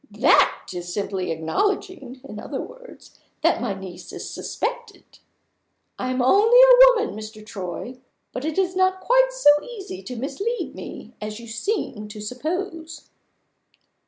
"That 0.17 0.71
is 0.73 0.91
simply 0.91 1.29
acknowledging, 1.29 2.21
in 2.23 2.39
other 2.39 2.59
words, 2.59 3.19
that 3.43 3.61
my 3.61 3.75
niece 3.75 4.11
is 4.11 4.27
suspected. 4.27 5.19
I 5.99 6.09
am 6.09 6.23
only 6.23 6.59
a 6.59 6.99
woman, 7.03 7.15
Mr. 7.15 7.45
Troy 7.45 7.99
but 8.33 8.43
it 8.43 8.57
is 8.57 8.75
not 8.75 9.01
quite 9.01 9.29
so 9.31 9.63
easy 9.63 10.01
to 10.01 10.15
mislead 10.15 10.73
me 10.73 11.13
as 11.21 11.39
you 11.39 11.45
seem 11.45 12.07
to 12.07 12.19
suppose." 12.19 13.11